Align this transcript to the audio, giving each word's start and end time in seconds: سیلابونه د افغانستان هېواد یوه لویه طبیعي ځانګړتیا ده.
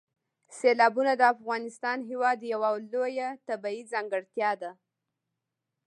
سیلابونه 0.59 1.13
د 1.19 1.23
افغانستان 1.35 1.97
هېواد 2.09 2.39
یوه 2.53 2.69
لویه 2.91 3.29
طبیعي 3.47 3.81
ځانګړتیا 3.93 4.51
ده. 4.61 4.71